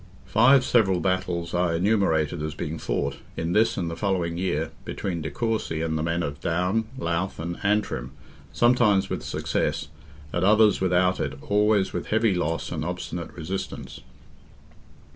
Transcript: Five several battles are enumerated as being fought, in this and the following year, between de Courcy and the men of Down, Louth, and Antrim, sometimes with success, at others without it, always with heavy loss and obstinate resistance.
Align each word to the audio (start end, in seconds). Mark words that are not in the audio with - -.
Five 0.25 0.65
several 0.65 0.99
battles 0.99 1.53
are 1.53 1.75
enumerated 1.75 2.41
as 2.41 2.55
being 2.55 2.79
fought, 2.79 3.17
in 3.37 3.51
this 3.53 3.77
and 3.77 3.87
the 3.87 3.95
following 3.95 4.35
year, 4.35 4.71
between 4.83 5.21
de 5.21 5.29
Courcy 5.29 5.83
and 5.83 5.95
the 5.95 6.01
men 6.01 6.23
of 6.23 6.39
Down, 6.41 6.85
Louth, 6.97 7.37
and 7.37 7.59
Antrim, 7.61 8.09
sometimes 8.51 9.11
with 9.11 9.21
success, 9.21 9.89
at 10.33 10.43
others 10.43 10.81
without 10.81 11.19
it, 11.19 11.37
always 11.43 11.93
with 11.93 12.07
heavy 12.07 12.33
loss 12.33 12.71
and 12.71 12.83
obstinate 12.83 13.31
resistance. 13.35 13.99